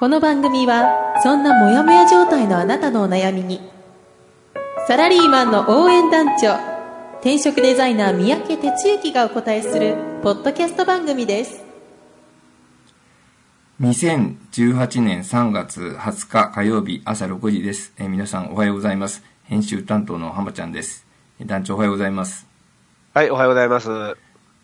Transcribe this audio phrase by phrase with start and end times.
[0.00, 3.60] この番組はそんなモヤモヤ状態のあなたのお悩みに
[4.88, 6.54] サラリーマンの応援団長
[7.18, 11.62] 転職デザイナー三宅哲之がお答えするポッドキャスト番組です
[13.82, 17.92] 2018年3月20日火曜日朝6時です。
[17.98, 19.22] えー皆さんおはようございます。
[19.44, 21.06] 編集担当の浜ちゃんです。
[21.40, 22.46] えー団長おはようございます。
[23.12, 23.90] はい、おはようございます。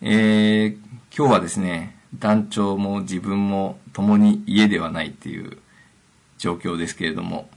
[0.00, 0.76] えー
[1.14, 5.56] 今日はですね、団長も自分も共に家ではないっていう
[6.36, 7.48] 状況ですけれども、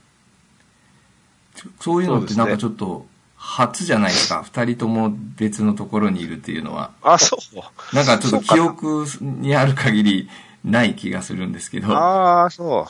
[1.80, 4.42] そういうのってなんかちょっと初じゃないですか？
[4.42, 6.92] 二人とも別のところにいるっていうのは。
[7.02, 7.94] あ、そう。
[7.94, 10.30] なんかちょっと記憶にある限り
[10.64, 11.92] ない気がするんですけど。
[11.92, 12.86] ああ、そ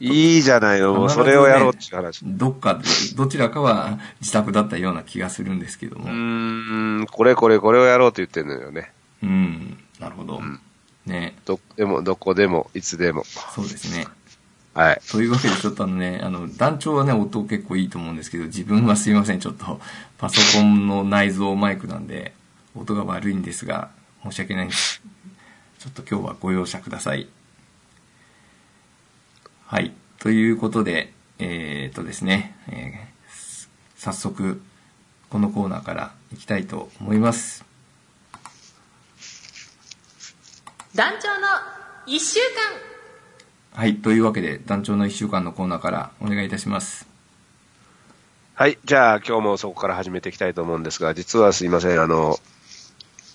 [0.00, 0.04] う。
[0.04, 0.94] いいじゃないの。
[0.94, 2.22] もうそれをやろうって話。
[2.24, 2.82] どっかで、
[3.14, 6.06] どちらかは自宅だったような気がするんですけども。
[6.06, 8.92] うーん、これこれこれをやろうと言ってんのよね。
[9.22, 9.78] うん。
[10.00, 10.40] なるほど。
[11.06, 13.24] ねどこでも、どこでも、いつでも。
[13.24, 14.06] そうですね。
[14.74, 15.00] はい。
[15.10, 19.80] というわけでちょっとあのね、あの、団長はね、音結構いいと思うんですけど、自分はすいません、ちょっと、
[20.18, 22.34] パソコンの内蔵マイクなんで、
[22.74, 23.90] 音が悪いんですが、
[24.22, 25.02] 申し訳ないです。
[25.78, 27.28] ちょっと今日はご容赦ください。
[29.66, 29.92] はい。
[30.18, 33.10] ということで、えーっとですね、えー
[34.00, 34.62] 早速、
[35.28, 37.69] このコーナーから行きたいと思います。
[40.92, 41.46] 団長の
[42.08, 42.40] 1週
[43.74, 43.98] 間はい。
[43.98, 47.06] というわけで、団長の1週間のコーナーからお願いいたします。
[48.54, 48.76] はい。
[48.84, 52.40] じゃあ、今日もそこから始めていきたいと思うんですが、実はすいません、あの、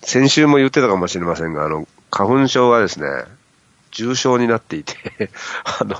[0.02, 3.06] 先週も言ってたかもしれませんが、あの、花粉症がですね、
[3.90, 5.30] 重症になっていて、
[5.80, 5.96] あの、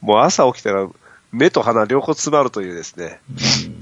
[0.00, 0.88] もう朝起きたら、
[1.30, 3.20] 目と鼻両方詰まるというですね、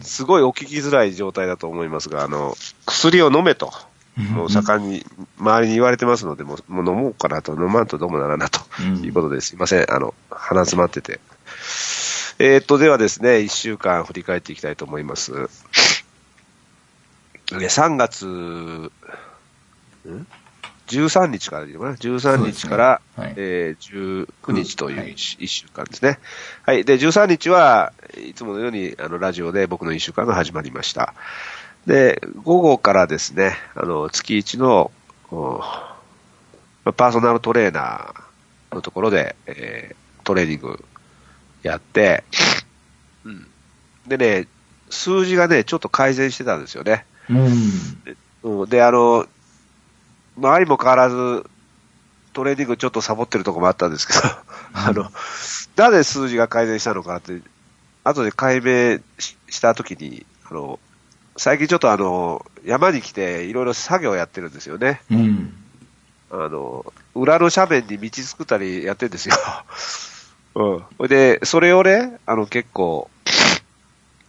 [0.02, 3.72] すごいお聞きづらい状態だと思いますが、あの、薬を飲めと、
[4.16, 5.04] もう盛んに
[5.38, 11.20] 周りに言われてますので、もう飲もうかなと、飲まんとどうもならなとうんいうことですいません、あの、鼻詰まってて。
[12.38, 15.32] えーっと、ではですね、1週間振り返っていきたいと思います。
[17.52, 18.90] え3月、ん
[20.86, 26.18] ?13 日からでいいのかな ?13 日から、ねはいえー19日というはい 1, 週間ですね。
[26.62, 26.84] はい。
[26.84, 31.14] で、13日はいつものように、あの、ラジオで僕の1週間が始まりました。
[31.86, 34.90] で、午後からですね、あの、月1の、
[36.84, 40.84] パーソナルトレーナーのところで、えートレーニング
[41.62, 42.24] やって、
[43.24, 43.46] うん。
[44.08, 44.48] でね、
[44.90, 47.06] 数字がね、ちょっと改善してたんですよね。
[47.30, 48.62] うん。
[48.62, 49.26] うん、で、あの、
[50.36, 51.48] 周りも変わらず、
[52.32, 54.20] トレーニングちょっとサボってるとこもあったんですけど、
[54.74, 55.10] あの、
[55.76, 57.40] なぜ数字が改善したのかって、
[58.02, 60.80] 後で解明ししたときに、あの、
[61.36, 65.02] 最近ちょっとあの、山に来ていろいろ作業やってるんですよね。
[65.10, 65.52] うん。
[66.30, 69.36] あの、裏の斜面に道作ったりやってるんですよ。
[70.98, 71.08] うん。
[71.08, 73.10] で、それをね、あの、結構、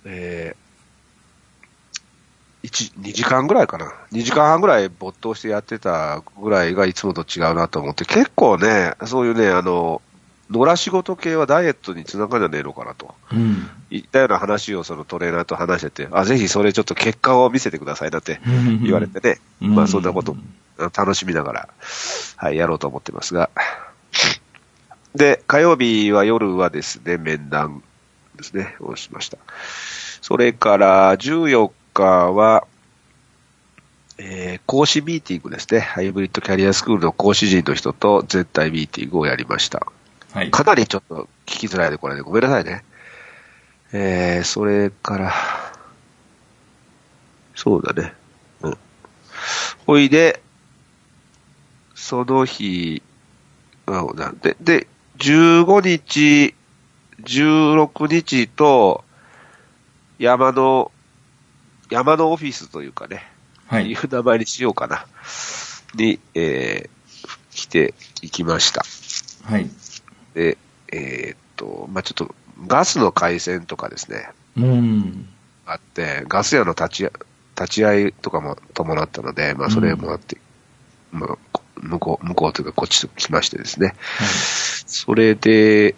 [0.05, 3.93] えー、1、2時間ぐらいかな。
[4.11, 10.01] 2時間半ぐらい没頭してやってたぐらいがいつもと違うなと思って、結構ね、そういうね、あの、
[10.49, 13.13] 野良仕事系はダイエットにつながるんじゃねえのかなと。
[13.33, 13.69] うん。
[13.89, 18.39] いったような話をそのトレーナーと話してて、あ、ぜひそれちょっと結果を見せてくださいなって
[18.81, 20.37] 言われてね、うんまあそんなこと
[20.95, 21.69] 楽しみながら、
[22.37, 23.49] はい、やろうと思ってますが。
[25.15, 27.83] で、火曜日は夜はですね、面談
[28.35, 29.37] ですね、をしました。
[30.21, 32.67] それから14日は、
[34.17, 35.79] えー講師ミーティングですね。
[35.79, 39.87] ハイブリッドキャリアスクールの講師陣の人と全体ミーティングをやりました。
[40.37, 40.51] はい。
[40.51, 42.21] かなりちょっと聞きづらいで、これね。
[42.21, 42.83] ごめんなさいね。
[43.91, 45.33] えー、それから、
[47.55, 48.13] そうだね。
[48.61, 48.77] うん。
[49.87, 50.43] ほいで、
[51.95, 53.01] その日、
[53.87, 54.85] あなんで、で、
[55.17, 56.53] 15日、
[57.23, 59.03] 16日と、
[60.19, 60.91] 山の、
[61.89, 63.23] 山のオフィスというかね、
[63.65, 65.07] はいいう名前にしようかな。
[65.95, 68.85] に、えー、来ていきました。
[69.51, 69.67] はい。
[70.37, 70.57] で、
[70.93, 72.35] えーっと、まあ、ちょっと、
[72.67, 75.27] ガスの回線とかですね、うん。
[75.65, 77.11] あって、ガス屋の立ち会
[77.59, 80.37] 立ち会いとかも伴ったので、まあ、それもあって、
[81.11, 83.95] まあ、こ向こう、向こうというかこっちと来ましてですね。
[84.85, 85.95] それで、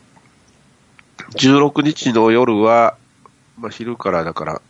[1.35, 2.95] 16日の夜は、
[3.57, 4.61] まあ、昼からだから、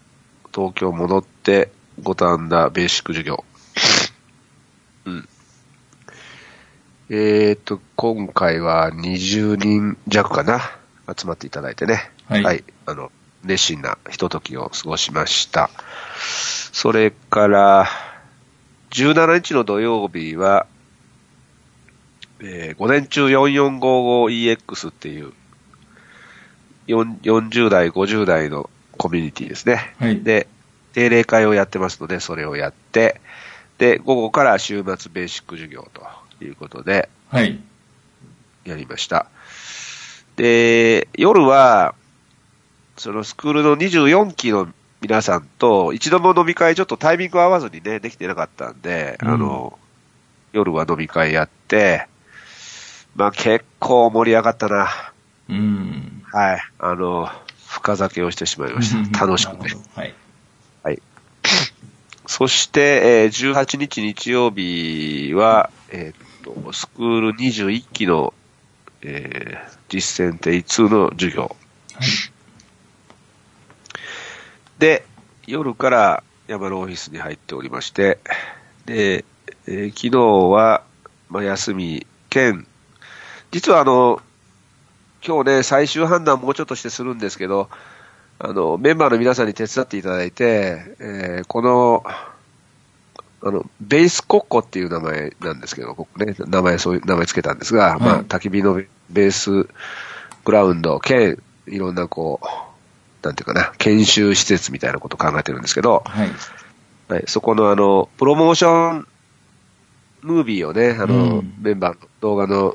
[0.54, 1.72] 東京戻って、
[2.02, 3.46] 五反田ベーシック授業。
[5.06, 5.30] うん。
[7.12, 10.62] えーと、今回は20人弱かな、
[11.18, 12.12] 集まっていただいてね。
[12.28, 13.12] はいあの、
[13.44, 15.72] 熱心なひとときを過ごしました。
[16.72, 17.88] それから、
[18.92, 20.68] 17日の土曜日は、
[22.42, 25.34] えー、5年中 4455EX っていう、
[26.86, 29.96] 4 40代、50代のコミュニティですね。
[29.98, 30.48] はいで、
[30.94, 33.20] 定例会をやってますので、それをやって、
[33.80, 36.04] で、午後から週末ベーシック授業と
[36.46, 37.60] いうことで、はい。
[38.66, 39.28] やりました。
[40.36, 41.96] で、夜は、
[42.98, 44.68] そのスクールの24期の
[45.02, 49.80] 皆さんと、一度も飲み会ちょっとタイミング合わずにね、できてなかったんで、うんあの、
[50.52, 52.08] 夜は飲み会やって、
[53.16, 54.90] まあ結構盛り上がったな。
[55.50, 56.24] うん。
[56.32, 56.62] はい。
[56.80, 57.30] あの、
[57.68, 59.26] 深酒をしてしまいました。
[59.26, 60.14] 楽しくてはい。
[60.84, 61.02] はい。
[62.28, 68.34] そして、えー18日日曜日は、えーっと、スクール21期の、
[69.02, 71.42] えー実践定2の授業。
[71.44, 72.08] はい。
[74.78, 75.04] で、
[75.48, 78.20] 夜から山のオフィスに入っておりまして、
[78.86, 79.26] で、
[79.66, 80.84] えー昨日は、
[81.30, 82.68] まあ、休み兼、
[83.50, 84.22] 実はあの、
[85.26, 87.68] 今日ね、最終判断もうちょっとしてするんですけど、
[88.38, 92.04] あの、メンバーの皆さんに手伝っていただいて、えーこの、
[93.42, 99.68] あの、ベースコッコっていう名前なんですけど、ここね、名前、そういう名前つけたんですが、はいまあ、焚き火のベース
[100.46, 106.30] グラウンド兼、いろんなこう、なんていうかな、研修施設みたいなことを考えてるんですけど、はい。
[107.08, 109.08] はい、そこのあの、プロモーション
[110.22, 112.74] ムービーをね、あの、うんメンバーの動画の、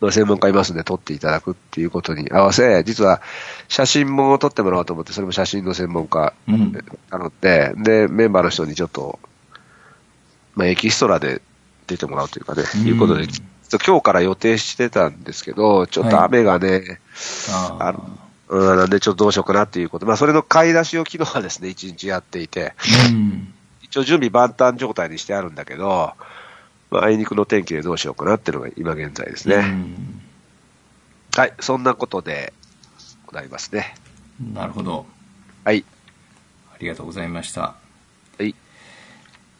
[0.00, 3.20] の専門家いますんで撮っていただくっていうことに合わせ、実は
[3.68, 6.72] 写真も撮ってもらおうと思って、それも写真の専門家うん。
[7.10, 9.18] 頼んで、で、メンバーの人にちょっと、
[10.60, 11.40] まあ、エキストラで
[11.86, 13.26] 出てもらうというかね、うんいうことで、
[13.86, 17.00] 今日から予定してたんですけど、ちょっと雨がね、
[17.50, 18.18] ああの
[18.48, 20.06] うん、なんでちょっとどうしようかなっていうこと。
[20.06, 23.54] まあ、それの買い出しを昨日はですね、一日やっていて、ーうん。
[23.82, 26.12] 一応準備万端状態にしてあるんだけど、
[26.90, 29.56] まあ、あいにくの天気でどうしようかなっていうのが今現在ですね。
[29.56, 30.20] うん
[31.36, 32.52] はい、そんなことで
[33.26, 33.94] ございますね。
[34.52, 35.06] なるほど。
[35.64, 35.84] はい。
[36.74, 37.60] ありがとうございました。
[37.62, 37.76] は
[38.40, 38.54] い。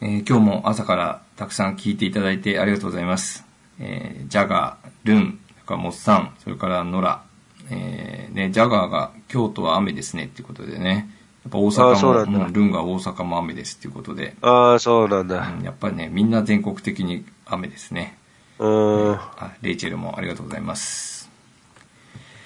[0.00, 3.44] えー今日も朝からたくさん聞いていただいてありがとうございます。
[3.78, 7.22] えージャガー、ルン、それからモッサン、それからノラ、
[7.70, 11.10] えーね、ジャガーが京都は雨ですねっていうことでね、
[11.44, 15.52] やっぱ大あ阪も、そうなんルンが大阪も雨ですっていうことで、ああ、そうなんだ。
[15.58, 18.16] うんやっぱりね、みんな全国的に雨ですね。
[18.58, 19.14] うーん。
[19.14, 21.30] あレイチェルもありがとうございます。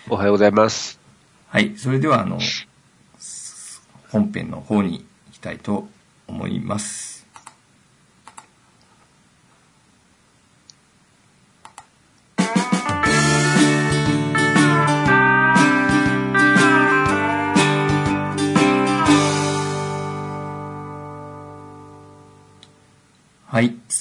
[0.09, 0.99] おはようございます。
[1.49, 2.39] はい、それではあの、
[3.19, 5.89] す本編の方に行きたいと
[6.27, 7.14] 思います。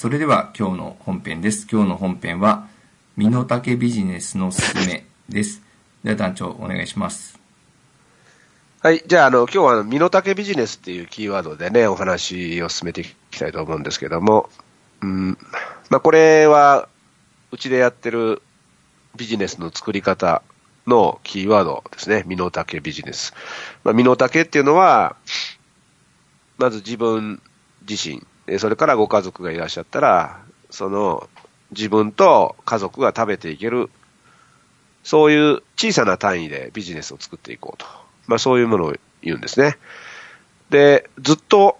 [0.04, 1.66] それでは今日の本編です。
[1.66, 2.68] 今日の本編は、
[3.16, 5.62] 身の丈ビジネスのすすめです。
[6.02, 7.40] では団長、お願いします。
[8.82, 9.02] はい。
[9.06, 14.50] じゃあ、あの、今日はあの身の丈ビジネスっていうキーワードでね、お話を進めていきたいと思うんですけども、
[15.00, 15.38] うん。
[15.88, 16.86] まあ、これは、
[17.50, 18.42] うちでやってる
[19.16, 20.42] ビジネスの作り方
[20.86, 22.24] のキーワードですね。
[22.26, 23.32] 身の丈ビジネス。
[23.84, 25.16] まあ、身の丈っていうのは、
[26.58, 27.40] まず自分
[27.88, 28.22] 自身、
[28.58, 31.28] それからご家族がいらっしゃったら、その
[31.70, 33.90] 自分と家族が食べていける、
[35.02, 37.86] そういう小さな単位でビジネスを作っていこうと。
[38.26, 39.76] まあそういうものを言うんですね。
[40.70, 41.78] で、ずっと、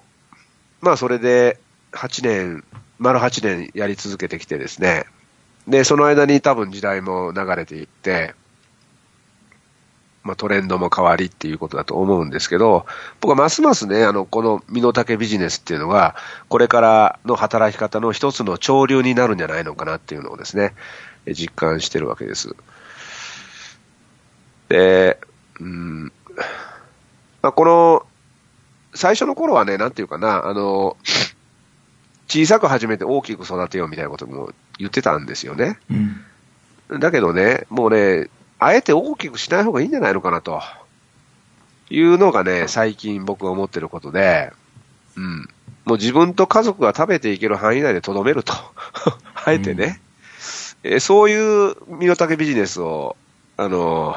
[0.80, 1.58] まあそれで
[1.92, 2.64] 8年、
[2.98, 5.04] 丸8年やり続けてきてですね。
[5.66, 8.34] で、その間に多分時代も流れていって、
[10.24, 12.86] まあトレンドも変わりっていうことだと思うんですけど、
[13.20, 16.16] 僕はますますね、あの、この身の丈ビジネスっていうのが、
[16.48, 20.74] これからの働き方の一つの潮流になるんじゃないのかなっていうのをですね、
[21.26, 22.56] え実感してるわけです。
[24.68, 25.18] で、
[25.60, 26.12] うん、
[27.42, 28.06] まあ、この、
[28.94, 30.96] 最初の頃はね、なんていうかな、あの、
[32.28, 35.78] 小さく始めて大きく育てようみたいなことも言ってたんですよね。
[36.90, 37.00] うん。
[37.00, 38.28] だけどね、もうね、
[38.64, 40.60] あえて大きくしない方がいいんじゃないのかなと。
[41.90, 44.52] いうのがね、最近僕が思ってることで、
[45.16, 45.48] うん。
[45.84, 48.54] もう自分と家族が食べていける範囲内でとどめると。
[49.34, 50.00] あえてね、
[50.82, 53.16] えーそういう身の丈ビジネスを、
[53.56, 54.16] あの、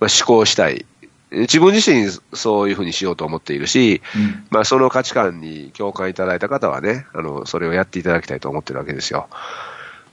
[0.00, 0.86] まあ、思考したい。
[1.30, 9.28] 自分自身そういうふうにしようと思っているし、うんまあ、その価値観に共感いただいた方はね、あの、それをやっていただきたいと思ってるわけですよ。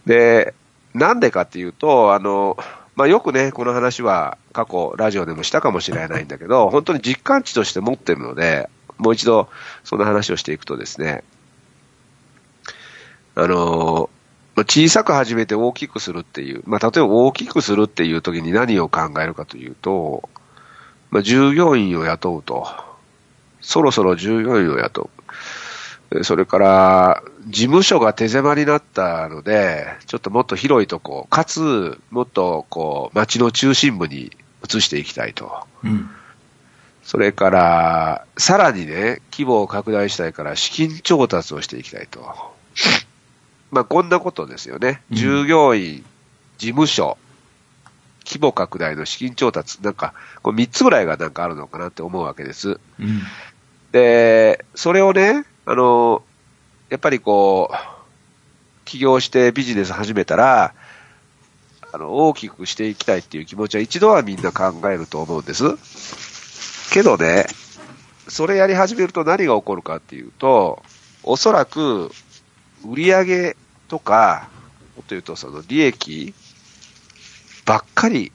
[0.08, 0.56] で、
[0.96, 2.58] なんでかっていうと、あの、
[2.96, 9.50] まあ、よくね、この話は過去ラジオでもしたかもしれないんだけど、本当に実感値として持ってるので、もう一度
[9.84, 11.24] その話をしていくとですね、
[13.36, 14.10] あの、
[14.56, 20.30] ま小さく始めて大きくするっていう、まあ、例えば大きくするっていう時に何を考えるかというと、
[21.10, 22.68] まあ、従業員を雇うと。
[23.62, 25.10] そろそろ従業員を雇
[26.12, 26.24] う。
[26.24, 34.32] それから、事務所が手狭になったので、ちょっともっと広いとこ、かつ、もっとこう、街の中心部に
[34.68, 35.66] 移していきたいと。
[35.84, 36.10] うん。
[37.04, 42.22] それから、さらにね、規模を拡大したいから資金調達をしていきたいと。
[43.72, 45.02] まあ、こんなことですよね。
[45.12, 46.06] うん従業員、
[46.58, 47.18] 事務所、
[48.26, 52.80] 規模拡大の資金調達、なんか、これ3つぐらいがなんかあるのかなって思うわけです。
[53.00, 53.22] うん。
[53.92, 56.24] で、それをね、あの、
[56.92, 57.76] やっぱりこう、
[58.84, 60.74] 起業してビジネス始めたら、
[61.94, 66.92] あの、大きくしていきたいっていう気持ちは一度はみんな考えると思うんです。
[66.94, 67.46] けどね、
[68.28, 70.84] それやり始めると何が起こるかっていうと、
[71.24, 72.12] おそらく、
[72.86, 73.58] 売り上げ
[73.88, 74.50] とか、
[74.98, 76.34] もっと言うとその利益
[77.66, 78.34] ばっかり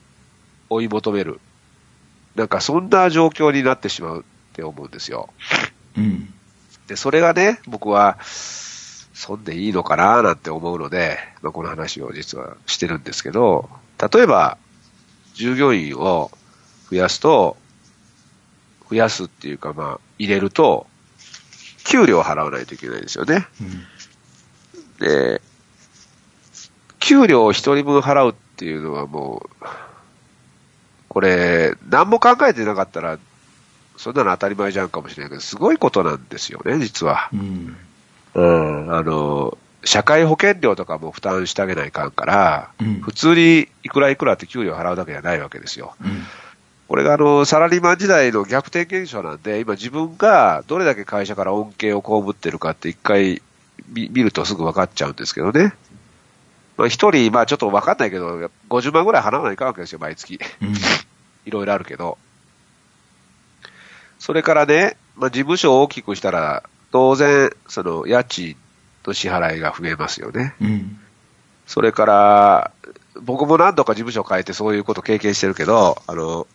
[0.71, 1.39] 追い求める。
[2.33, 4.23] なんかそんな状況になってしまうっ
[4.53, 5.29] て思うんですよ。
[5.95, 6.33] うん。
[6.87, 13.69] で、それがね、僕は、そんでいいのかななんて思うので、まあ、この話を実はしてるんですけど、
[14.13, 14.57] 例えば、
[15.33, 16.31] 従業員を
[16.89, 17.57] 増やすと、
[18.89, 20.87] 増やすっていうか、まあ、入れると、
[21.83, 23.47] 給料を払わないといけないですよね。
[23.61, 25.05] うん。
[25.07, 25.41] で、
[26.99, 29.65] 給料を一人分払うっていうのはもう、
[31.09, 33.17] これ、何も考えてなかったら、
[33.97, 37.29] そんなの当たり前じゃんかもしれないけど、すごいことなんですよね、実は。
[37.33, 37.75] うん。
[38.35, 45.95] うん、あの、社会保険料とかも負担してあげないかんから、うん普通にいくらいくらって給料払うだけじゃないわけですよ。
[46.01, 46.23] うん。
[46.87, 53.41] これがあの、サラリーマン時代の逆転現象なんで、今自分がどれだけ会社から恩恵を被ってるかって一回
[53.89, 55.73] 見見るとすぐ分かっちゃうんですけどね。
[56.77, 60.39] まあ一人、まあちょっと分かんないけど、50万ぐらい払わないかんわけですよ、毎月。
[60.61, 60.73] うん。
[61.45, 62.17] いろいろあるけど。
[64.19, 68.55] それからね、まあ事務所を大きくしたら、当然、その家賃
[69.05, 70.55] の支払いが増えますよね。
[70.61, 70.99] うん。
[71.65, 72.71] それから、
[73.21, 76.47] 僕も何度か事務所変えてそういうこと経験してるけど、あの、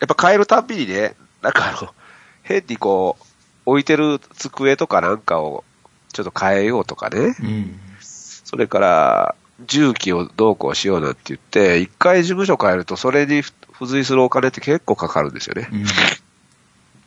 [0.00, 1.94] やっぱ変えるたんびにね、なんかあの、
[2.42, 3.24] 変にこう、
[3.66, 5.64] 置いてる机とかなんかを
[6.12, 7.80] ちょっと変えようとかね、うん。
[8.00, 9.34] それから、
[9.66, 13.54] 重機をどうこうしようなんて言って、一回事務所変えるとそれに付
[13.86, 15.68] 随するお金って結構かかるんですよね。
[15.70, 15.84] うん。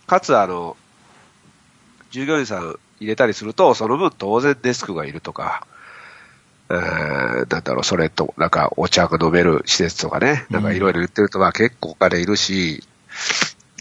[0.07, 0.75] かつ、あの、
[2.11, 5.65] 従業員さん入れたりすると、その分当然デスクがいるとか、
[6.69, 12.83] えー、なんだろう、それと、なんかお茶が飲める施設とかね、なんかいろいろ言ってると、まあ結構お金いるし、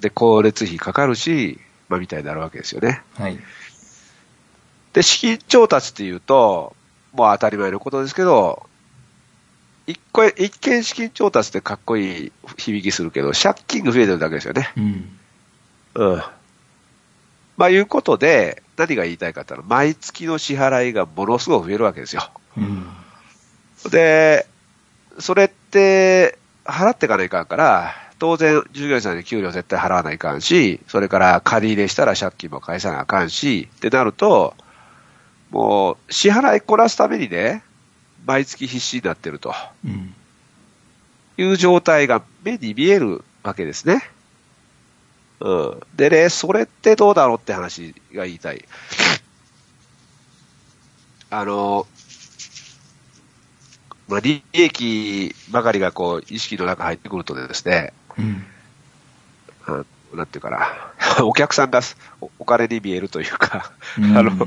[0.00, 3.02] で、光熱費かかるし、まあみたいになるわけですよね。
[3.14, 3.38] はい。
[4.92, 6.74] で、資金調達っていうと、
[7.12, 8.66] もう当たり前のことですけど、
[9.86, 14.72] 一個一見資金調達ってかっこいい響きするけど、借金が増えてるだけですよね。
[14.76, 15.18] うん。
[15.94, 16.22] うん。
[17.56, 22.30] まあ、いうことで、何が言いたいかって言ったら、毎月の支払いがものすごく増えるわけですよ。
[22.56, 22.86] うん。
[23.90, 24.46] で、
[25.18, 34.54] それって、払っていかないかんから、当然、従業員さんに給料絶対払わないかんし、それから借り入れしたら借金も返さなあかんし、ってなると、
[35.50, 37.62] もう、支払いこなすためにね、
[38.24, 40.14] 毎月必死になってるとうん。
[41.36, 44.02] いう状態が目に見えるわけですね。
[45.42, 45.80] うん。
[45.96, 48.64] でね、それってどうだろうって話が言いたい。
[51.30, 51.86] あの、
[54.08, 58.44] まあ、利益ばかりがこう、意識の中入ってくるとですね、うん。
[59.68, 60.68] うんなんていうかな、
[61.24, 61.80] お客さんが
[62.20, 64.46] おお金に見えるというか、うんあの、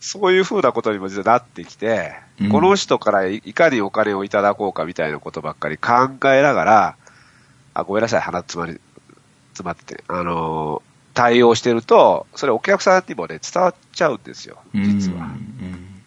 [0.00, 6.96] そういうふうなことにも実はなってきて、うんこの人からいいかにお金をいただこうかみたいなことばっかり考えながら、
[7.74, 8.80] あ、ごめんなさい、鼻詰まり、
[9.54, 15.26] 詰まってて、あのー対応してると、それお客さんにもね、伝わっちゃうんですよ、実は。
[15.26, 16.02] うん。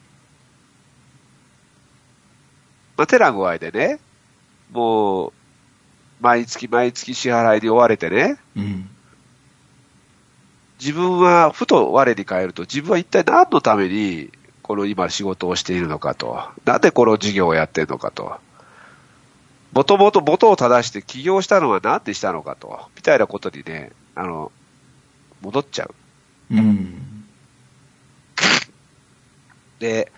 [2.97, 3.99] まあ、てな具合でね、
[4.71, 5.33] もう、
[6.19, 8.89] 毎月毎月支払いに追われてね、うん。
[10.79, 14.29] 自分はふと我に返ると、自分は一体何のために
[14.61, 18.39] この今仕事をしているのかと、なんでこの事業をやってるのかと、
[19.77, 24.51] もともと元を正して起業したのは何でしたのかと、みたいなことにね、あの、
[25.43, 25.93] 戻っちゃう。
[26.49, 27.25] うん。
[29.77, 30.11] で、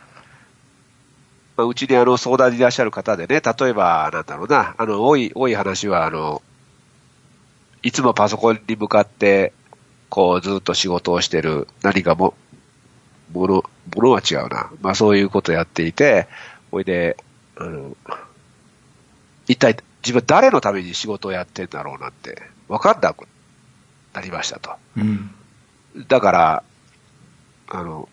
[1.58, 6.42] まあ、うちにあの相談にいらっしゃる方でね、例えば、なんだろうな、あの、多い、多い話は、あの、
[7.84, 9.52] いつもパソコンに向かって、
[10.08, 12.34] こう、ずっと仕事をしてる、何かも、
[13.34, 13.54] もの、
[13.94, 14.72] ものは違うな。
[14.80, 16.30] まあ、そういうことをやっていて、
[16.72, 17.18] ほいで、
[17.58, 17.98] あの、
[19.50, 23.28] 一体、自分誰のために仕事をやってんだろうなって、わかんなく
[24.14, 24.72] なりましたと。
[24.96, 25.32] うん。
[26.08, 26.64] だから、
[27.68, 28.08] あの、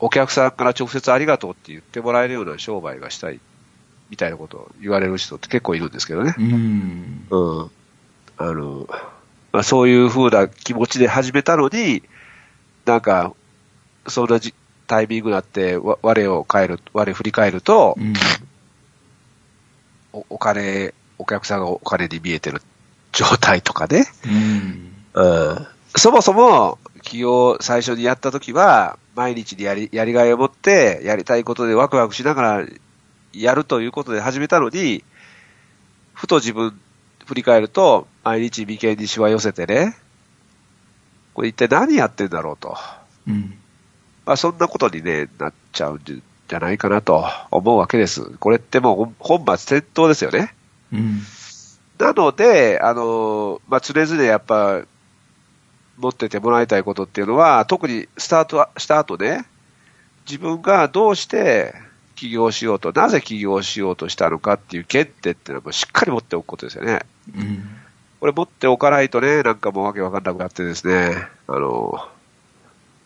[0.00, 3.40] お客さんから直接ありがとうって言ってもらえるような商売がしたい、
[4.08, 6.34] みたいなことを言われる人って結構いるんですけどね。
[6.38, 7.26] うん。
[7.30, 7.70] うん。
[8.38, 8.88] あの、
[9.52, 12.02] まあ、そういう風な気持ちで始めたのに、
[12.86, 13.34] なんか、
[14.08, 14.54] そんなじ
[14.86, 18.14] タイミングになって、わ我を変える、我振り返ると、うん。
[20.14, 22.62] おお金、お客さんがお金に見えてる
[23.12, 24.06] 状態とかね。
[24.24, 24.92] うん。
[25.14, 25.66] うん
[25.96, 32.66] そもそも、起業最初にやった時は、毎日にやり、やりがいを持って、やりたいことでワクワクしながら
[33.32, 35.04] やるということで始めたのに、
[36.14, 36.78] ふと自分
[37.26, 39.96] 振り返ると、毎日眉間にしわ寄せてね、
[41.32, 42.76] これ一体何やってんだろうと。
[43.28, 43.56] うん。
[44.26, 48.22] まあそんなことにね、なっちゃうんじゃないかなと思うわけです。
[48.38, 50.54] これってもう本末転倒ですよね。
[50.92, 51.20] うん。
[51.98, 54.82] なので、あの、まあ、常々やっぱ、
[55.96, 59.44] 持っててもらいたいことっていうのは、特にスタートした後ね、
[60.26, 61.74] 自分がどうして
[62.16, 67.00] 起業しようと、なぜ起業しようとしたのかっていう原点っていうのはしっかり持っておくことですよね。
[67.36, 67.64] うん。
[68.20, 71.14] これ持っておかないとね、なんかもうわけわかんなくなってですね、
[71.46, 72.08] あの、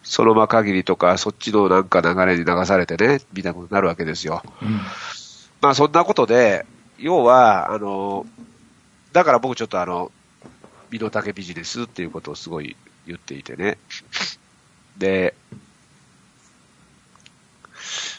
[0.08, 4.42] その場限りとか、そっちのなんか流れに流されてね、見たくなるわけですよ。
[4.62, 4.80] うん。
[5.60, 6.64] まあそんなことで、
[6.96, 8.24] 要は、あの、
[9.12, 10.10] だから僕ちょっとあの、
[10.90, 12.74] 身の丈ビジネスっていうことをすごい
[13.06, 13.76] 言っていてね。
[14.96, 15.34] で、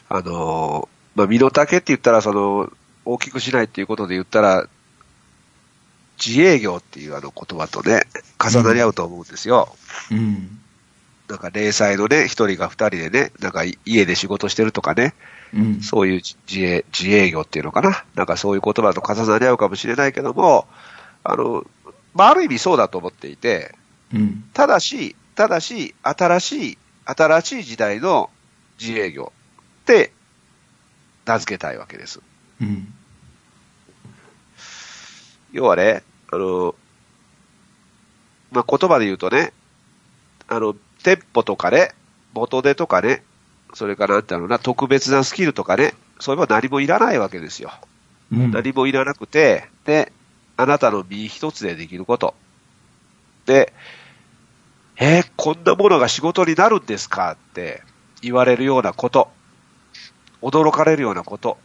[0.08, 2.72] あの、まあ身の丈って言ったらその、
[3.04, 4.68] 大きくしないっていうことで言ったら、
[6.24, 8.02] 自営業っていうあの言葉とね、
[8.38, 9.74] 重なり合うと思うんですよ。
[10.12, 10.60] うん。
[11.30, 15.14] なんか零細のね、一人が二人でね、なんか家で仕事してるとかね、
[15.54, 15.80] うん。
[15.80, 18.04] そういう自営、自営業っていうのかな。
[18.16, 20.66] なんかそういう言葉と重なり合うかもしれないけども、
[21.22, 21.64] あの、
[22.14, 23.76] まあ、ある意味そうだと思っていて、
[24.12, 24.44] うん。
[24.52, 28.28] ただし、ただし、新しい、新しい時代の
[28.80, 29.32] 自営業
[29.82, 30.12] って
[31.26, 32.20] 名付けたいわけです。
[32.60, 32.92] うん。
[35.52, 36.74] 要はね、あの、
[38.50, 39.52] まあ、言葉で言うとね、
[40.48, 41.92] あの、店舗とかね、
[42.32, 43.22] 元手とかね、
[43.74, 47.72] それからなんだろうな、特別なスキルとかね、そういうのは何もいらないわけですよ。
[48.32, 48.50] うん。
[48.50, 50.12] 何もいらなくて、で、
[50.56, 52.34] あなたの身一つでできること。
[53.46, 53.72] で、
[54.96, 57.82] えーこんなものが仕事になるんですかって
[58.20, 59.30] 言われるようなこと。
[60.42, 61.58] 驚かれるようなこと。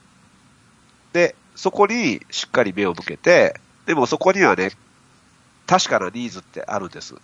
[1.12, 4.72] で、そこにしっかり目を向けて、でもそこにはね、
[5.68, 7.16] 確かなニーズってあるんです。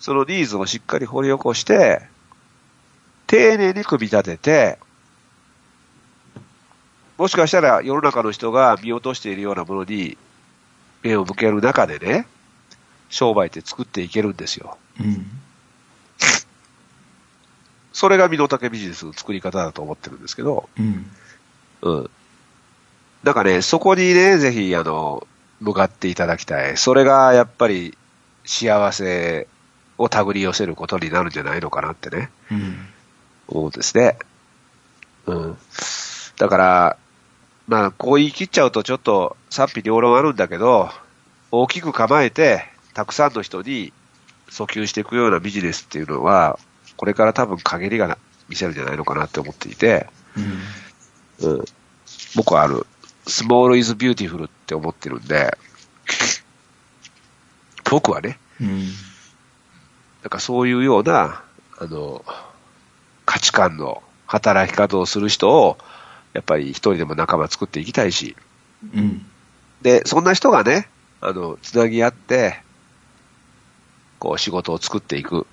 [0.00, 2.02] そのニーズをしっかり掘り起こして、
[3.26, 4.78] 丁寧に組み立てて、
[7.18, 10.16] もしかしたら世の中の人が見落としているようなものに
[11.02, 12.26] 目を向ける中でね、
[13.10, 14.78] 商売って作っていけるんですよ。
[14.98, 15.26] うん。
[17.92, 21.10] それが身の丈ビジネスの作り方だと思ってるんですけど、うん。
[21.82, 22.10] うん。
[23.22, 25.26] なんかね、そこにね、ぜひ、あの、
[25.60, 26.78] 向かっていただきたい。
[26.78, 27.98] それが、やっぱり、
[28.46, 29.46] 幸せ
[30.00, 32.88] を手繰り寄せることになるんじゃないのかなってね、うん。
[33.48, 34.16] 思うんですね。
[35.26, 35.58] うん。
[36.38, 36.96] だから、
[37.68, 40.88] まあ、こう言い切っちゃうとちょっと賛否両論あるんだけど、
[41.52, 43.92] 大きく構えて、たくさんの人に
[44.48, 46.58] 訴求していくようなビジネスっていうのは、
[46.96, 48.16] これから多分陰りがな
[48.48, 50.06] 見せるんじゃないのかなって思っていて、
[51.42, 51.50] うん。
[51.50, 51.64] うん、
[52.36, 52.86] 僕はある、
[53.26, 55.58] Small is beautiful って思ってるんで、
[57.84, 58.88] 僕はね、うん。
[60.22, 61.42] なんかそういうような、
[61.78, 62.24] あの、
[63.24, 65.78] 価値観の働き方をする人を、
[66.32, 68.36] やっぱり一人でも仲間作っていきたいし、
[68.94, 69.26] うん。
[69.82, 70.88] で、そんな人がね、
[71.20, 72.60] あの、つなぎ合って、
[74.18, 75.46] こう仕事を作っていく。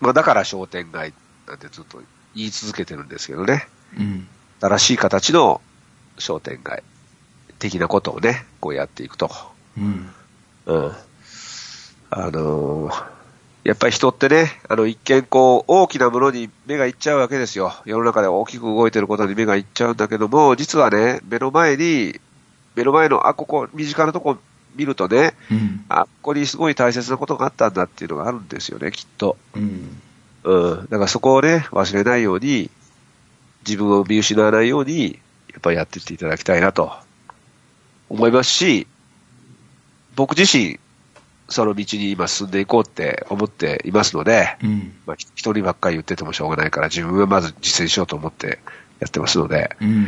[0.00, 1.12] まあだから商店街
[1.48, 2.02] なんてずっと
[2.34, 3.66] 言い続けてるんですけどね。
[3.98, 4.28] うん。
[4.60, 5.60] 新しい形の
[6.18, 6.82] 商店街
[7.58, 9.30] 的なことをね、こうやっていくと。
[9.76, 10.10] うん。
[10.66, 10.92] うん。
[12.10, 13.16] あのー
[13.66, 17.72] やっぱり人ってね、あの一見こう大きなものに目がいっちゃうわけですよ。
[17.84, 22.20] 世の中で大きく動いてることに目がいっちゃうんだけども、実はね、目の前に、
[22.76, 24.38] 目の前の、あ、ここ、身近なとこ
[24.76, 25.84] 見るとね、うん。
[25.88, 29.36] あ、ここにすごい大切なことがあったんだっていうのがあるんですよね、きっと。
[29.56, 30.00] うん。
[30.44, 30.80] うん。
[30.82, 32.70] だからそこをね、忘れないように、
[33.66, 35.18] 自分を見失わないように、
[35.50, 36.92] やっぱりやっていっていただきたいなと
[38.08, 38.86] 思いますし、
[40.14, 40.78] 僕自身、
[41.48, 44.92] その道に今進んでいこうって思っていますので、うん。
[45.06, 48.58] まあ、人にばっかり言っててもしょうがないから、自分はまず実践しようと思って
[49.00, 50.06] やってますので、うん。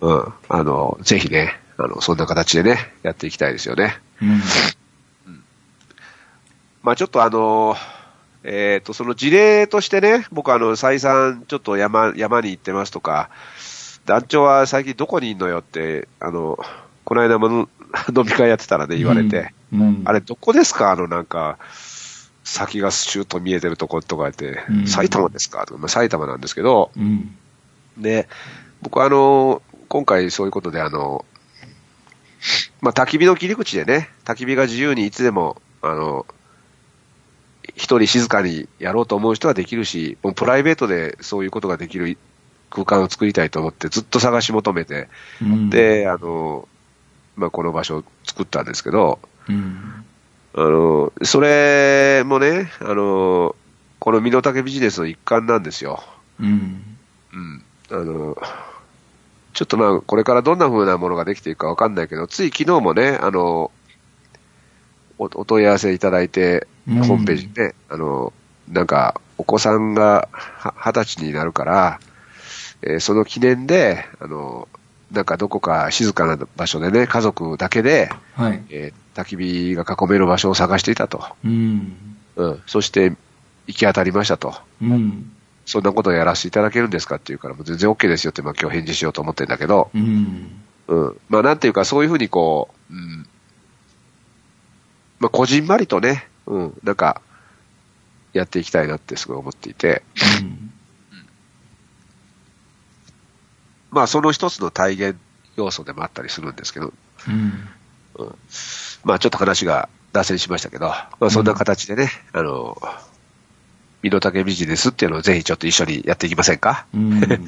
[0.00, 0.32] うん。
[0.48, 3.98] あの、ぜひね、あの、そんな形でね、やっていきたいですよね。
[4.20, 4.40] うん。
[6.82, 7.74] まあちょっとあの、
[8.44, 13.28] えっ、と、その事例としてね、僕あの、再三ちょっと山、山に行ってますとか、
[14.04, 16.56] 団長は最近どこにいんのよって、あの、
[17.04, 17.68] この間も
[18.16, 20.02] 飲み会やってたらね、言われて、うん。
[20.04, 20.90] あれどこですか？
[20.90, 21.58] あのなんか、
[22.44, 25.66] 先がシュート見えてるとことか言って、うん埼玉ですか？
[25.66, 27.36] とか、まあ、埼玉なんですけど、うん。
[27.98, 28.28] で、
[28.82, 31.24] 僕はあの、今回そういうことであの、
[32.80, 36.26] まあ、焚き火の切り口でね、焚き火が自由にいつでも、あの、
[37.74, 42.16] 一人静かにやろうと思う人はできるし、もうプライベートでそういうことができる
[42.70, 45.08] 空間を作りたいと思ってずっと探し求めて、
[45.42, 46.68] うん、で、あの、
[47.34, 50.04] まあ、この場所を作ったんですけど、うん。
[50.54, 53.54] あの、それもね、あの、
[53.98, 56.02] この身の丈ビジネスの一環なんですよ。
[56.40, 56.82] うん。
[57.32, 57.62] うん。
[57.90, 58.36] あの、
[59.52, 63.70] ちょっとまあ、これからどんな風なものができていくかわかんないけど、つい昨日もね、あの、
[65.18, 68.32] おお問い合わせいただいて、うんホームページで、あの、
[68.70, 72.00] なんか、お子さんがは二十歳になるから、
[72.82, 74.68] えーその記念で、あの、
[75.10, 78.62] なんかどこか静かな場所でね、家族だけで、はい。
[78.70, 81.24] えー焚き火が囲める場所を探していたと。
[81.44, 81.96] うん。
[82.36, 82.62] うん。
[82.66, 83.16] そして、
[83.66, 84.54] 行き当たりましたと。
[84.82, 85.32] うん。
[85.64, 90.50] そんなことをやらせていただけるんですかっていうから、もう全然 OK ですよって、まあ今日返事しようと思ってるんだけど、うん。
[90.88, 91.20] うん。
[91.28, 93.26] まあなんていうか、そういうふうにこう、うん。
[95.18, 97.20] まあこじんまりとね、うん、なんか、
[98.32, 100.02] やっていきたいなってすごい思っていて、
[100.42, 100.72] うん。
[103.90, 105.16] まあその一つの体現
[105.56, 106.92] 要素でもあったりするんですけど、
[107.28, 107.68] うん。
[109.04, 112.80] まあちょっと話が脱線しましたけど、まあそんな形でね、あの、
[114.02, 116.86] 身の丈ビジネスっていうのをぜひちょっと一緒にやっていきませんか？
[116.94, 117.20] うん。
[117.20, 117.38] なる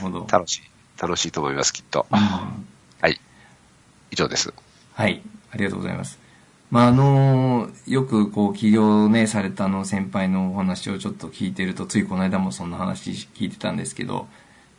[0.00, 0.26] ほど。
[0.30, 0.62] 楽しい。
[1.00, 2.06] 楽しいと思います、きっと。
[2.10, 3.20] うんはい。
[4.10, 4.52] 以上です。
[4.94, 5.22] はい。
[5.50, 6.18] ありがとうございます。
[6.70, 14.26] まあ、あの、よくこう、起業ね、されたあの先輩のお話をちょっと聞いてると、ついこの間もそんな話聞いてたんですけど、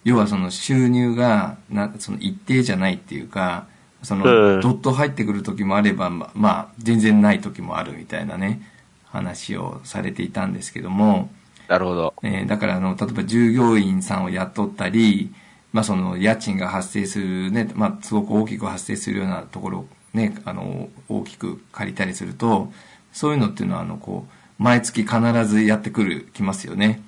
[0.03, 3.67] 要はその収入が、な、その一定じゃないっていうか、
[4.03, 8.61] その、うんどっと入ってくる時もあれば、ままあ、全然ない時もあるみたいなね、
[9.05, 11.29] 話をされていたんですけども、
[11.67, 12.13] なるほど。
[12.23, 15.33] えーだからあの、例えば従業員さんを雇ったり、
[15.71, 22.71] まあその家賃が発生するね、まあすごく大きく発生するようなところをね、あの、大きく借りたりすると、
[23.11, 27.01] そういうのっていうのはあの、こう、毎月必ずやってくる、きますよね。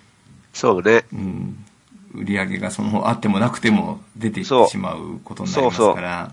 [0.54, 1.04] そうね。
[1.14, 1.66] うん。
[2.14, 6.32] 売り上げがその、あってもなくても出てしまうことになりますから。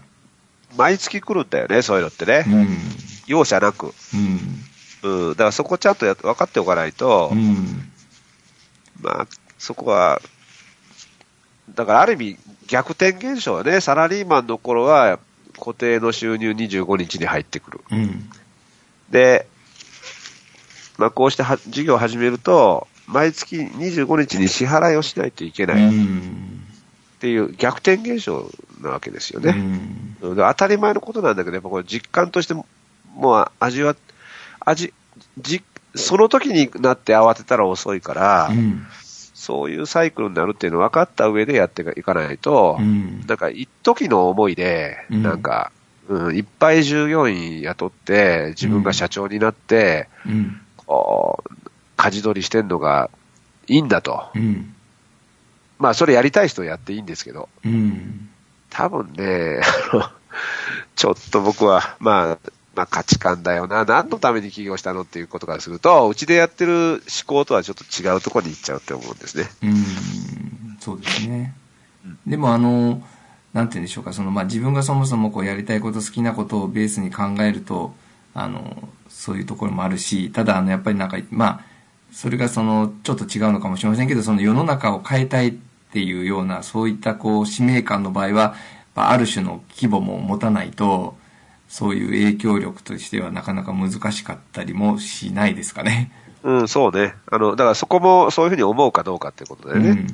[0.76, 2.44] 毎月来るんだよね、そういうのってね。
[2.46, 2.78] うん。
[3.26, 3.92] 容赦なく。
[5.04, 5.11] うん。
[5.11, 5.30] うん。
[5.30, 7.90] だからそこちゃんとやっ分かっておかないと、うん。
[9.00, 9.26] まあ、
[9.58, 10.20] そこは、
[11.74, 15.18] だからある意味逆転現象はね、サラリーマンの頃は
[15.58, 17.80] 固定の収入25日に入ってくる。
[17.90, 18.30] うん。
[19.11, 19.46] で、
[20.98, 26.61] まあこうしては事業を始めると、毎月25日に支払いをしないといけうないっん。
[27.20, 29.50] ていう逆転現象なわけですよね。
[29.50, 30.12] うん。
[30.22, 32.66] 当たり前のことなんだけど、やっぱこれ実感としても、
[33.14, 33.96] もう味は、
[34.61, 34.94] 味、
[35.38, 35.62] じ、
[35.94, 38.87] その時になって慌てたら遅いから、うん。
[39.35, 43.24] そういうサイクルになるっていうのを分かった上でやっていかないと、うん。
[43.26, 45.72] なんか一時の思いで、うんなんか、
[46.08, 50.61] うん、いっぱい従業員雇って、自分が社長になって、うん。
[50.76, 53.11] こう、舵取りしてんのが
[53.66, 54.30] いいんだと。
[54.35, 54.74] うん。
[55.78, 58.28] まあ、それやりたい人はやっていいんですけど、うん。
[58.72, 59.61] 多分ね、
[59.92, 60.04] あの、
[60.96, 62.38] ちょっと僕は、まあ、
[62.74, 63.85] まあ価値観だよな。
[63.85, 69.44] 何のために起業したのっていうことからすると、うちでやってる思考とはちょっと違うところに行っちゃうって思うんですね。
[69.62, 71.54] うん、そうですね。
[72.26, 73.02] でもあの、
[73.52, 77.94] なんて言うんでしょうか、そのまあ自分がそもそもこうやりたいこと、好きなことをベースに考えると、
[78.35, 81.64] あの、そういうところもあるし、ただあの、やっぱりなんか、まあ、
[82.11, 85.56] それがその、ちょっと違うのかもしれませんけど、その世の中を変えたい
[85.92, 88.55] っていうような、そういったこう、使命感の場合は、
[88.94, 91.16] ある種の規模も持たないと、
[91.68, 96.11] そういう影響力としてはなかなか難しかったりもしないですかね。
[96.42, 97.14] うん、そうね。
[97.31, 100.07] あの、だからそこもそういうふうに思うかどうかってことだよね。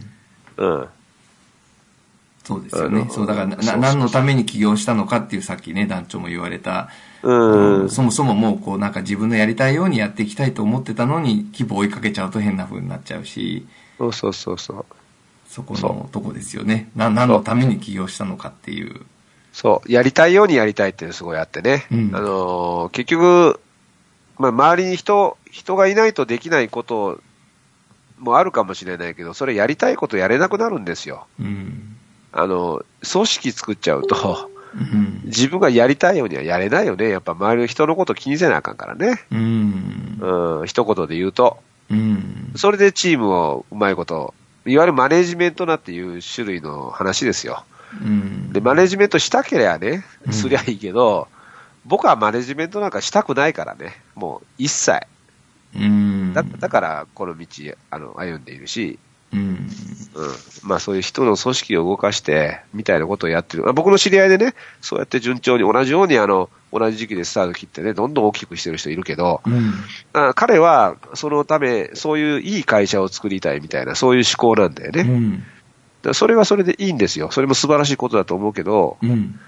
[0.56, 0.88] うん。
[2.42, 6.88] そうですよねそう、だからな、そうそう何のために起業したのかっていうさっきね、団長も言われた、
[7.22, 7.82] うん。
[7.82, 7.90] うん。
[7.90, 13.66] そもそももうこうなんか自分のやりたいようにやっていきたいと思ってたのに、規模を追いかけちゃうと変な風になっちゃうし、
[13.98, 14.84] そうそうそうそう。
[15.48, 16.90] そこそのとこですよね。
[16.94, 19.00] な、何のために起業したのかっていう。
[19.52, 19.92] そう。
[19.92, 21.86] やりたいようにやりたいっていうのすごいあってね。
[21.90, 23.60] うんあのー結局、
[24.38, 27.20] まあ、周りに人、人がいないとできないこと
[28.18, 31.26] もあるかもしれないけど、それやりたいことやれなくなるんですよ。
[31.40, 31.96] うん。
[32.32, 35.22] あの、組織作っちゃうと、うん。
[35.24, 37.08] 自分がやりたいようにはやれないよね。
[37.08, 39.24] やっぱ周りの人のこと気にせなあかんからね。
[39.32, 40.18] うん。
[40.20, 41.58] うん、一言で言うと。
[41.90, 42.52] うん。
[42.54, 44.34] それでチームをうまいこと、
[44.68, 47.64] いわゆるマネジメントなっていう種類の話ですよ。
[48.02, 48.52] うん。
[48.52, 51.28] で、マネジメントしたければねう、んすりゃいいけど、
[51.84, 54.00] 僕はマネジメントなんかしたくないからね。
[54.14, 55.06] もう一切。
[55.74, 56.32] うん。
[56.34, 57.46] だだから、この道、
[57.90, 58.98] あの、歩んでいるし、
[59.32, 59.40] うん。
[59.40, 59.68] うん。
[60.62, 63.64] まあそういう人の組織を動かして、みたいなことをやってる。
[63.64, 69.72] まあ僕の知り合いでね、そうやって順調に同じようにあの、同じ時期でスタート切ってね、どんどん大きくしてる人いるけど、うん。
[70.12, 75.02] あ彼はそのため、そういういい会社を作りたいみたいな、そういう思考なんだよね。
[75.02, 75.44] うん。
[76.02, 77.30] らそれはそれでいいんですよ。
[77.30, 79.38] それも素晴らしいことだと思うけど、うん。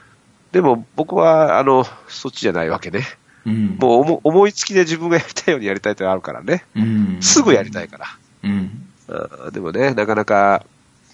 [0.53, 3.05] でも僕は、あの、そっちじゃないわけね。
[3.47, 3.77] うん。
[3.81, 6.65] もう思思いつきで自分がやりたいようにやりたいってあるからね。
[6.75, 7.19] うん。
[7.21, 8.07] すぐやりたいから。
[8.45, 8.90] うん。
[9.11, 10.65] うんでもね、なかなか、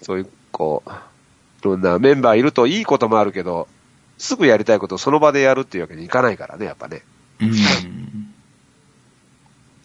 [0.01, 0.93] そういう、こう、い
[1.63, 3.67] ろんなメンバーいるといいこともあるけど、
[4.17, 7.03] すぐやりたいことをその場でやるっていうわけにいかないからね、やっぱね。
[7.41, 7.53] うん。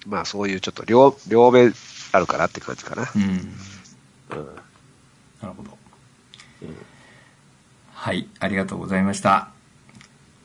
[0.06, 1.72] まあそういうちょっと両、両面
[2.12, 3.10] あるかなって感じかな。
[3.14, 3.22] うん。
[3.22, 3.30] うん。
[5.40, 5.76] なるほど。
[7.94, 9.50] はい、ありがとうございました。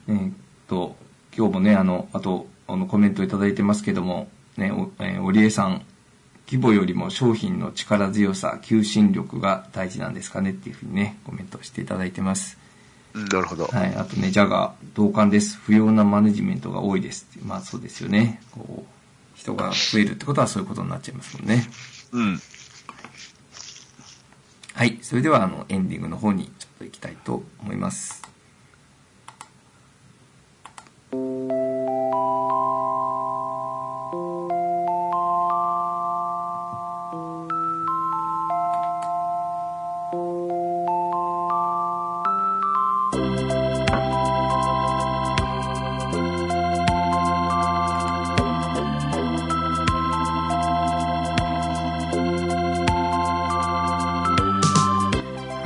[0.08, 0.34] えーっ
[0.68, 0.96] と、
[1.36, 5.82] 今日もね、あの、あと、あの、コメントいただいてますけども、ね、お、えー、織江さん、
[6.48, 12.58] 規模よりも商品の力強さ、求心力が大事なんですかねっていうふうにね、コメントしていただいてます。
[12.58, 12.68] うん
[13.26, 13.66] なるほど。
[13.66, 15.58] はい、あとね、ジャガー、同感です。
[15.58, 17.44] 不要なマネジメントが多いですって。
[17.44, 18.42] まあそうですよね。
[18.52, 21.68] こう、人が増えるってことはそういうことになっちゃいますもんね。
[22.12, 22.40] うん。
[24.74, 25.00] はい。
[25.02, 28.22] それでは、あの、エンディングの方にちょっと行きたいと思います。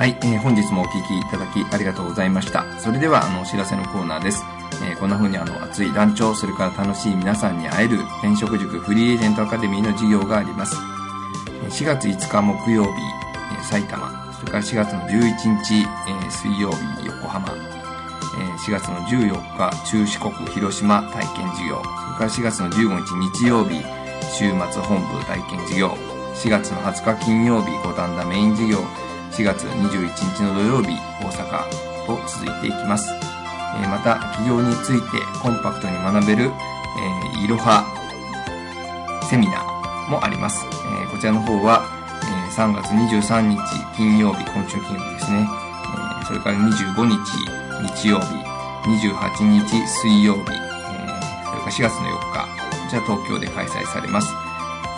[0.01, 2.65] はい、えー本日もお聞きいただきありがとうございました。
[2.79, 4.43] それでは、あの、お知らせのコーナーです。
[4.83, 10.75] えーこんな風にあの、熱い団長、それから楽しい皆さんに会える転職塾フリーエージェントアカデミーの授業があります。
[11.69, 12.89] 4月5日木曜日、
[13.59, 17.59] え埼玉、それから4月の11日、え水曜日横浜、え
[18.57, 23.85] 4月の14日中四国広島体験授業、それから4月の15日日曜日
[24.33, 25.89] 週末本部体験授業、
[26.33, 28.79] 4月の20日金曜日五反田メイン授業、
[29.41, 31.65] 4月21日の土曜日大阪
[32.05, 33.09] と続いていきます。
[33.81, 37.81] えまた、企業についてコンパクトに学べる、えーいろは
[39.27, 40.63] セミナーもあります。
[41.03, 41.81] えこちらの方は、
[42.21, 43.57] え3月23日
[43.97, 45.49] 金曜日、今週金曜日ですね。
[46.21, 47.17] えそれから25日
[47.97, 48.25] 日曜日、
[48.85, 50.53] 28日水曜日、え
[51.49, 54.31] それから4月の4日、こちら東京で開催されます。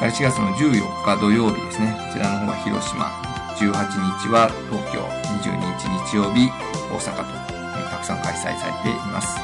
[0.02, 1.96] 4月の14日土曜日ですね。
[2.08, 3.72] こちらの方は広島、18
[4.20, 5.02] 日は東京、
[5.42, 6.50] 22日日曜日、
[6.92, 9.38] 大阪と、えたくさん開催されています。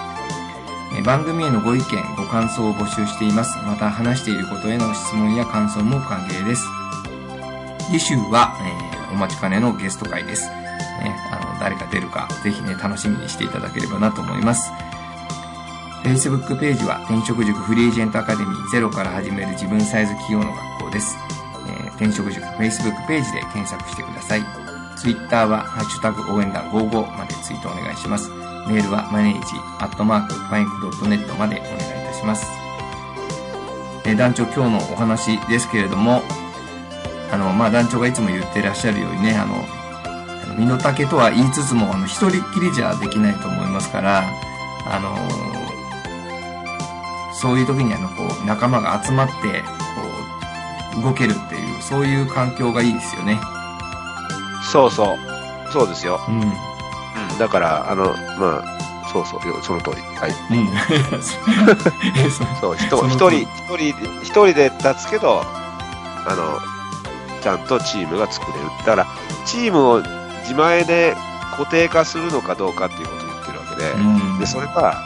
[0.97, 1.85] え番組へのご意見、
[2.17, 3.57] ご感想を募集しています。
[3.65, 6.65] また話していることへの質問や感想も歓迎です。
[7.91, 10.49] 次週は、えーお待ちかねのゲスト会です。
[10.49, 14.71] ね、あの、誰が出るか、ぜひね、楽しみにしていただければなと思います。
[16.03, 21.17] Facebook ページは転職塾フリーエージェントアカデミーゼロから始める自分サイズ企業の学校です。
[21.99, 24.43] 転職塾 Facebook ページで検索してください。
[24.95, 28.29] Twitter はハッシュタグ応援団55までツイートお願いします。
[28.69, 29.39] メールはマネージ
[29.79, 32.47] アットマークパインクドットネットまでお願いいたします。
[34.05, 36.21] え団長今日のお話ですけれども、
[37.31, 39.65] あの、まあ、団長がいつも言ってらっしゃるようにね、あの、
[40.57, 44.23] 身の丈とは言いつつも、あの、一人っきりじゃできないと思いますから、
[44.85, 45.15] あの
[47.33, 49.33] そういう時にあの、こう、仲間が集まって、
[50.93, 51.55] こう、動けるって、
[51.89, 53.39] そういう環境がいいですよね。
[54.71, 55.17] そうそう。
[55.71, 56.19] そうですよ。
[56.27, 56.41] うん。
[56.41, 57.37] うん。
[57.39, 58.79] だから、あの、まあ、
[59.11, 60.01] そうそう、その通り。
[60.17, 60.31] はい。
[60.51, 60.69] うん。
[62.23, 63.47] えそそう、一人、一
[63.77, 63.77] 人、
[64.21, 65.43] 一人で立つけど、
[66.27, 66.59] あの、
[67.41, 68.65] ちゃんとチームが作れる。
[68.79, 69.07] だから、
[69.45, 70.01] チームを
[70.41, 71.15] 自前で
[71.57, 73.97] 固定化するのかどうかっていうことを言ってるわけで、う
[74.35, 75.01] んで、それは、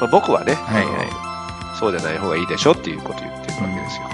[0.00, 1.28] まあ、僕はね、はいはい
[1.78, 4.08] そうじゃない方がいいでしょっていうことを言ってるわけですよ。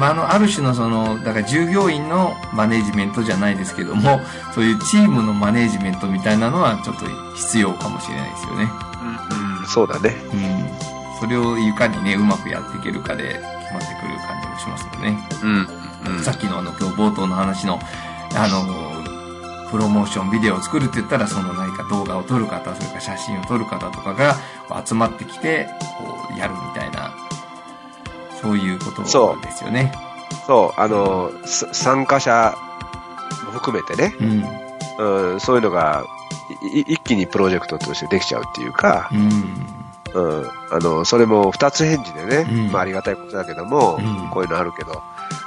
[0.00, 4.20] まあ、あの、ある種のその、だから従業員のマネジメントじゃないですけども、
[4.54, 7.04] そういうチームのマネジメントみたいなのはちょっと
[7.36, 8.70] 必要かもしれないですよね。
[9.60, 10.16] うん、そうだね。
[10.32, 11.20] うん。
[11.20, 15.28] それをいかにね、うまくやっていけるかで決まってくる感じもしますよね。
[15.42, 15.50] うん。
[16.14, 17.78] うんさっきのあの、今日冒頭の話の、
[18.34, 24.36] あの、プロモーションビデオを作るって言ったら、その何か動画を撮る方、それから写真を撮る方とかが
[24.84, 27.09] 集まってきて、こう、やるみたいな、
[28.40, 29.92] そういうことですよね。
[30.46, 32.54] そう、あの、す参加者
[33.46, 34.14] も含めてね、
[34.98, 35.32] うん。
[35.32, 36.04] うん、そういうのが、
[36.74, 39.80] 一気にプロジェクトとしてできちゃうっていうか、うん。
[40.12, 45.02] うん、あの、それも二つ返事でね、うんまあありがたいことだけども、うんこういうのあるけど、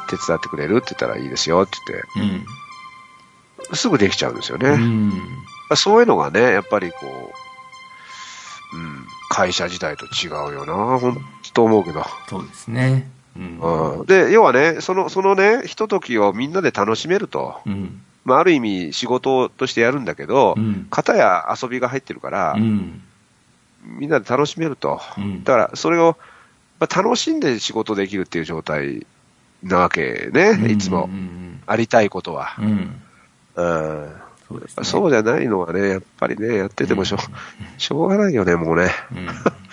[0.09, 1.77] 手伝ってくれるって言ったらいいですよって
[2.15, 2.45] 言っうん。
[3.69, 4.69] て、すぐできちゃうんですよね。
[4.69, 5.13] うん。
[5.75, 6.97] そういうのがね、やっぱりこ
[8.73, 11.17] う、うん、会社自体と違うよな、本
[11.53, 12.05] 当思うけど。
[12.27, 13.09] そうですね。
[13.35, 13.99] うん。
[13.99, 17.61] うん、で、要はね、その、そのね、ひとときをみんなで楽しめると。
[17.65, 18.01] うん。
[18.25, 20.87] まあ、ある意味仕事としてやるんだけど、うん。
[20.89, 23.01] 片や遊びが入ってるから、うん。
[23.85, 25.01] みんなで楽しめると。
[25.17, 25.43] うん。
[25.43, 26.17] だから、それを、
[26.79, 29.05] まあ、楽しんで仕事できるっていう状態
[29.61, 31.07] なわけね、いつもう。
[31.07, 31.61] ん。
[31.65, 32.55] ありたいことは。
[32.59, 33.01] うん。
[33.55, 34.11] うん。
[34.47, 34.65] そうね。
[34.83, 37.19] そうじゃないのはね、やっぱりね、やっててもしょ,、う
[37.81, 38.91] しょうがないよね、もうね。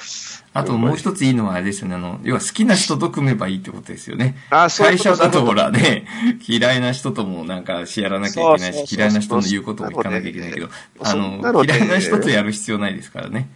[0.55, 0.61] うん。
[0.61, 1.95] あともう一ついいのはあれですよね。
[1.95, 4.37] あの、要は好きな人と組めばいいってことですよね。
[4.51, 6.07] あそう会社だとほらね、
[6.47, 10.69] 嫌いな人ともなんかやらなきゃいけないし、嫌いな人の言うことを聞かなきゃいけないけど、
[11.01, 13.49] あの、嫌いな人とやる必要ないですからね。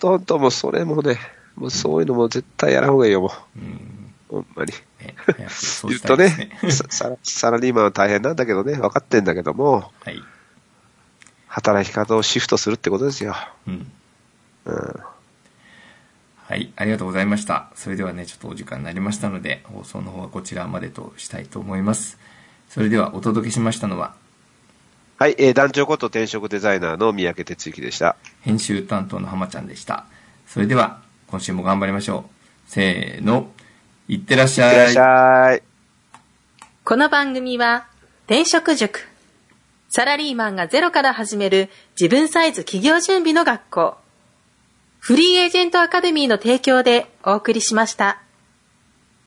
[0.00, 1.18] とんともうそれもね、
[1.56, 3.94] もうそういうのも絶対やらんほうがいいよ、もうん。
[4.30, 4.34] う。
[4.34, 4.72] ほんまに。
[5.00, 5.14] ね、
[5.48, 6.70] そう言うとねね。
[6.70, 10.22] ササラリーマンは大変なんだけどね、分かってんだけども、はい。
[11.46, 13.36] 働き方をシフトするってことですよ。
[13.68, 13.92] うん。
[14.64, 15.00] うん。
[16.54, 17.66] はい、ありがとうございました。
[17.74, 22.16] それではね、ちょっとお時間になりましたので、放送の方はこちらまでとしたいと思います。
[22.68, 24.14] それではお届けしましたのは、
[25.18, 28.14] はい、えー団長こと転職デザイナーの三宅哲之でした。
[28.42, 30.06] 編集担当の浜ちゃんでした。
[30.46, 32.70] それでは、今週も頑張りましょう。
[32.70, 33.50] せーの、
[34.06, 35.62] いってらっしゃいってらっしゃい。
[36.84, 37.88] この番組は、
[38.26, 39.08] 転職塾。
[39.88, 41.68] サラリーマンがゼロから始める
[42.00, 44.03] 自分サイズ企業準備の学校。
[45.04, 48.23] フリーエージェントアカデミーの提供でお送りしました。